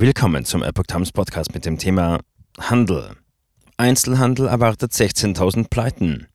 [0.00, 2.20] Willkommen zum Epoch Times Podcast mit dem Thema
[2.60, 3.16] Handel.
[3.78, 6.28] Einzelhandel erwartet 16.000 Pleiten.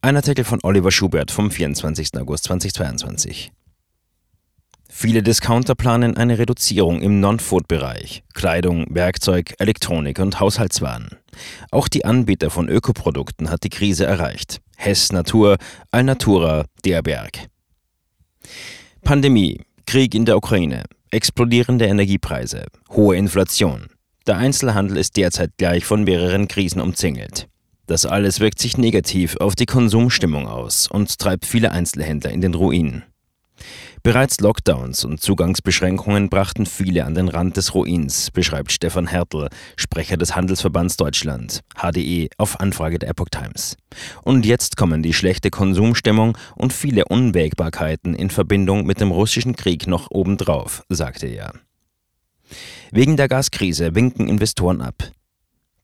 [0.00, 2.16] Ein Artikel von Oliver Schubert vom 24.
[2.18, 3.50] August 2022.
[4.88, 11.16] Viele Discounter planen eine Reduzierung im Non-Food-Bereich, Kleidung, Werkzeug, Elektronik und Haushaltswaren.
[11.72, 14.60] Auch die Anbieter von Ökoprodukten hat die Krise erreicht.
[14.76, 15.56] Hess Natur,
[15.90, 17.48] Alnatura, der Berg.
[19.02, 23.88] Pandemie, Krieg in der Ukraine, explodierende Energiepreise, hohe Inflation.
[24.26, 27.48] Der Einzelhandel ist derzeit gleich von mehreren Krisen umzingelt.
[27.86, 32.54] Das alles wirkt sich negativ auf die Konsumstimmung aus und treibt viele Einzelhändler in den
[32.54, 33.02] Ruin.
[34.04, 40.16] Bereits Lockdowns und Zugangsbeschränkungen brachten viele an den Rand des Ruins, beschreibt Stefan Hertel, Sprecher
[40.16, 43.76] des Handelsverbands Deutschland, HDE, auf Anfrage der Epoch Times.
[44.24, 49.86] Und jetzt kommen die schlechte Konsumstimmung und viele Unwägbarkeiten in Verbindung mit dem russischen Krieg
[49.86, 51.52] noch obendrauf, sagte er.
[52.90, 55.12] Wegen der Gaskrise winken Investoren ab.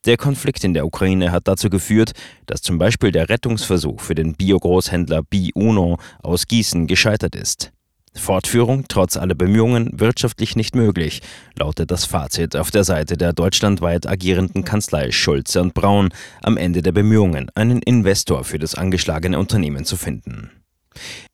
[0.05, 2.11] Der Konflikt in der Ukraine hat dazu geführt,
[2.47, 7.71] dass zum Beispiel der Rettungsversuch für den Biogroßhändler Bi-Uno aus Gießen gescheitert ist.
[8.19, 11.21] Fortführung trotz aller Bemühungen wirtschaftlich nicht möglich,
[11.57, 16.09] lautet das Fazit auf der Seite der deutschlandweit agierenden Kanzlei Schulze und Braun
[16.43, 20.51] am Ende der Bemühungen, einen Investor für das angeschlagene Unternehmen zu finden.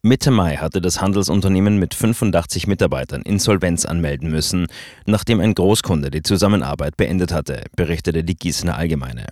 [0.01, 4.67] Mitte Mai hatte das Handelsunternehmen mit 85 Mitarbeitern Insolvenz anmelden müssen,
[5.05, 9.25] nachdem ein Großkunde die Zusammenarbeit beendet hatte, berichtete die Gießener Allgemeine.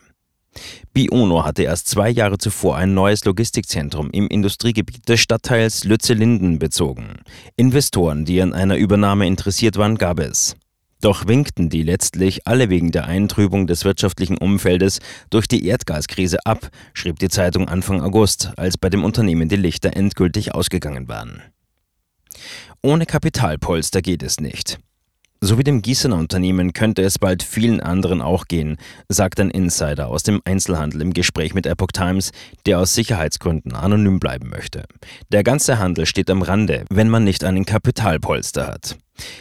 [0.93, 7.21] Biono hatte erst zwei Jahre zuvor ein neues Logistikzentrum im Industriegebiet des Stadtteils Lütze-Linden bezogen.
[7.55, 10.55] Investoren, die an einer Übernahme interessiert waren, gab es.
[11.01, 14.99] Doch winkten die letztlich alle wegen der Eintrübung des wirtschaftlichen Umfeldes
[15.31, 19.97] durch die Erdgaskrise ab, schrieb die Zeitung Anfang August, als bei dem Unternehmen die Lichter
[19.97, 21.41] endgültig ausgegangen waren.
[22.83, 24.77] Ohne Kapitalpolster geht es nicht.
[25.45, 28.77] So wie dem Gießener Unternehmen könnte es bald vielen anderen auch gehen,
[29.09, 32.31] sagt ein Insider aus dem Einzelhandel im Gespräch mit Epoch Times,
[32.65, 34.85] der aus Sicherheitsgründen anonym bleiben möchte.
[35.33, 38.97] Der ganze Handel steht am Rande, wenn man nicht einen Kapitalpolster hat.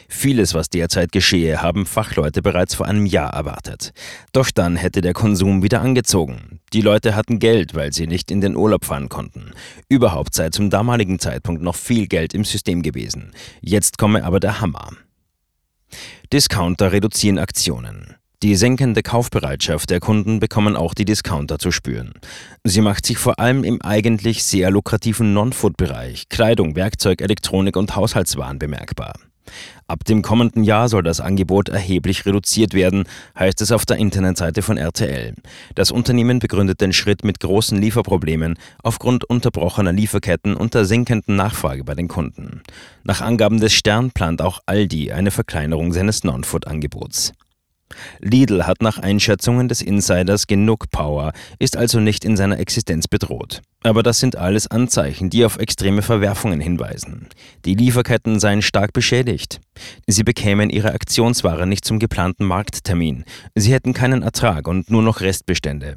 [0.09, 3.93] Vieles, was derzeit geschehe, haben Fachleute bereits vor einem Jahr erwartet.
[4.33, 6.59] Doch dann hätte der Konsum wieder angezogen.
[6.73, 9.53] Die Leute hatten Geld, weil sie nicht in den Urlaub fahren konnten.
[9.89, 13.31] Überhaupt sei zum damaligen Zeitpunkt noch viel Geld im System gewesen.
[13.61, 14.91] Jetzt komme aber der Hammer.
[16.33, 18.17] Discounter reduzieren Aktionen.
[18.43, 22.13] Die senkende Kaufbereitschaft der Kunden bekommen auch die Discounter zu spüren.
[22.65, 28.59] Sie macht sich vor allem im eigentlich sehr lukrativen Non-Food-Bereich Kleidung, Werkzeug, Elektronik und Haushaltswaren
[28.59, 29.13] bemerkbar.
[29.87, 33.05] Ab dem kommenden Jahr soll das Angebot erheblich reduziert werden,
[33.39, 35.35] heißt es auf der Internetseite von RTL.
[35.75, 41.85] Das Unternehmen begründet den Schritt mit großen Lieferproblemen aufgrund unterbrochener Lieferketten und der sinkenden Nachfrage
[41.85, 42.63] bei den Kunden.
[43.05, 47.33] Nach Angaben des Stern plant auch Aldi eine Verkleinerung seines Non-Food-Angebots.
[48.21, 53.63] Lidl hat nach Einschätzungen des Insiders genug Power, ist also nicht in seiner Existenz bedroht.
[53.85, 57.29] Aber das sind alles Anzeichen, die auf extreme Verwerfungen hinweisen.
[57.65, 59.61] Die Lieferketten seien stark beschädigt.
[60.07, 63.25] Sie bekämen ihre Aktionsware nicht zum geplanten Markttermin.
[63.55, 65.97] Sie hätten keinen Ertrag und nur noch Restbestände.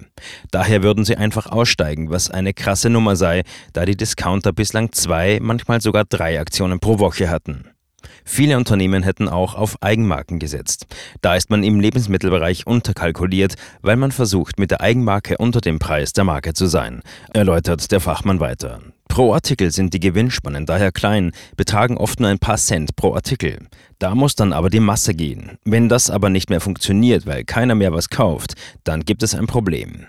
[0.50, 5.40] Daher würden sie einfach aussteigen, was eine krasse Nummer sei, da die Discounter bislang zwei,
[5.42, 7.75] manchmal sogar drei Aktionen pro Woche hatten.
[8.24, 10.88] Viele Unternehmen hätten auch auf Eigenmarken gesetzt.
[11.22, 16.14] Da ist man im Lebensmittelbereich unterkalkuliert, weil man versucht, mit der Eigenmarke unter dem Preis
[16.14, 17.02] der Marke zu sein,
[17.34, 18.82] erläutert der Fachmann weiter.
[19.08, 23.60] Pro Artikel sind die Gewinnspannen daher klein, betragen oft nur ein paar Cent pro Artikel.
[24.00, 25.58] Da muss dann aber die Masse gehen.
[25.64, 29.48] Wenn das aber nicht mehr funktioniert, weil keiner mehr was kauft, dann gibt es ein
[29.48, 30.06] Problem.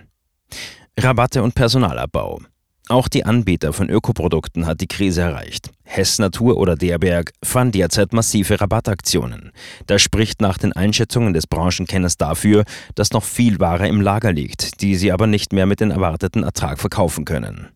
[0.99, 2.41] Rabatte und Personalabbau.
[2.89, 5.73] Auch die Anbieter von Ökoprodukten hat die Krise erreicht.
[5.83, 9.51] Hess Natur oder Derberg fahren derzeit massive Rabattaktionen.
[9.87, 12.65] Das spricht nach den Einschätzungen des Branchenkenners dafür,
[12.95, 16.45] dass noch viel Ware im Lager liegt, die sie aber nicht mehr mit dem erwarteten
[16.45, 17.71] Ertrag verkaufen können.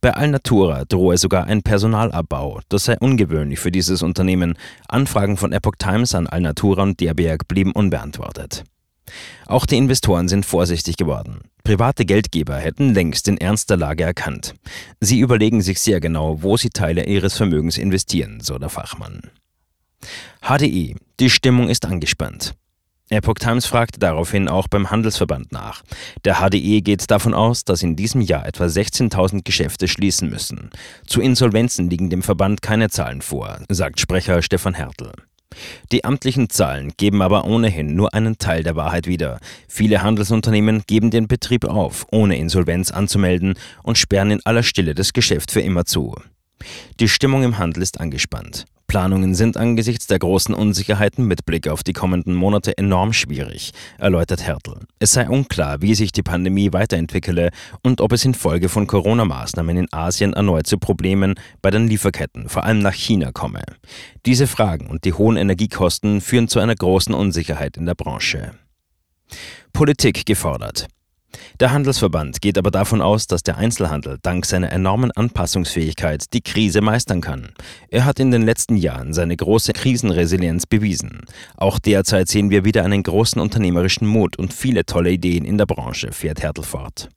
[0.00, 2.60] Bei Alnatura drohe sogar ein Personalabbau.
[2.70, 4.56] Das sei ungewöhnlich für dieses Unternehmen.
[4.88, 8.64] Anfragen von Epoch Times an Alnatura und Derberg blieben unbeantwortet.
[9.46, 11.40] Auch die Investoren sind vorsichtig geworden.
[11.68, 14.54] Private Geldgeber hätten längst den Ernst der Lage erkannt.
[15.00, 19.20] Sie überlegen sich sehr genau, wo sie Teile ihres Vermögens investieren, so der Fachmann.
[20.40, 20.96] HDI.
[21.20, 22.54] Die Stimmung ist angespannt.
[23.10, 25.82] Epoch Times fragte daraufhin auch beim Handelsverband nach.
[26.24, 30.70] Der HDE geht davon aus, dass in diesem Jahr etwa 16.000 Geschäfte schließen müssen.
[31.06, 35.12] Zu Insolvenzen liegen dem Verband keine Zahlen vor, sagt Sprecher Stefan Hertel.
[35.92, 39.40] Die amtlichen Zahlen geben aber ohnehin nur einen Teil der Wahrheit wieder.
[39.68, 45.12] Viele Handelsunternehmen geben den Betrieb auf, ohne Insolvenz anzumelden und sperren in aller Stille das
[45.12, 46.14] Geschäft für immer zu.
[47.00, 48.66] Die Stimmung im Handel ist angespannt.
[48.88, 54.46] Planungen sind angesichts der großen Unsicherheiten mit Blick auf die kommenden Monate enorm schwierig, erläutert
[54.46, 54.80] Hertel.
[54.98, 57.50] Es sei unklar, wie sich die Pandemie weiterentwickele
[57.82, 62.64] und ob es infolge von Corona-Maßnahmen in Asien erneut zu Problemen bei den Lieferketten, vor
[62.64, 63.60] allem nach China, komme.
[64.24, 68.52] Diese Fragen und die hohen Energiekosten führen zu einer großen Unsicherheit in der Branche.
[69.74, 70.88] Politik gefordert.
[71.60, 76.80] Der Handelsverband geht aber davon aus, dass der Einzelhandel dank seiner enormen Anpassungsfähigkeit die Krise
[76.80, 77.50] meistern kann.
[77.90, 81.22] Er hat in den letzten Jahren seine große Krisenresilienz bewiesen.
[81.56, 85.66] Auch derzeit sehen wir wieder einen großen unternehmerischen Mut und viele tolle Ideen in der
[85.66, 87.08] Branche, fährt Hertel fort.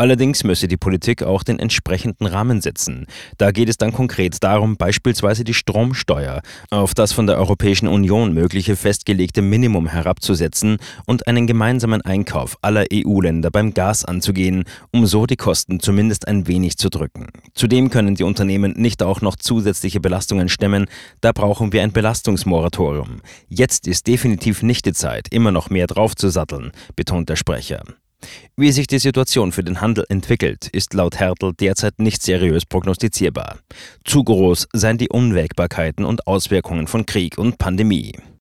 [0.00, 3.06] Allerdings müsse die Politik auch den entsprechenden Rahmen setzen.
[3.36, 6.40] Da geht es dann konkret darum, beispielsweise die Stromsteuer
[6.70, 12.84] auf das von der Europäischen Union mögliche festgelegte Minimum herabzusetzen und einen gemeinsamen Einkauf aller
[12.92, 14.62] EU-Länder beim Gas anzugehen,
[14.92, 17.26] um so die Kosten zumindest ein wenig zu drücken.
[17.54, 20.86] Zudem können die Unternehmen nicht auch noch zusätzliche Belastungen stemmen,
[21.22, 23.20] da brauchen wir ein Belastungsmoratorium.
[23.48, 27.82] Jetzt ist definitiv nicht die Zeit, immer noch mehr draufzusatteln, betont der Sprecher.
[28.56, 33.58] Wie sich die Situation für den Handel entwickelt, ist laut Hertel derzeit nicht seriös prognostizierbar.
[34.04, 38.14] Zu groß seien die Unwägbarkeiten und Auswirkungen von Krieg und Pandemie.